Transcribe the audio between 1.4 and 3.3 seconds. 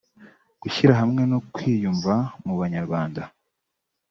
kwiyumva mu Bunyarwanda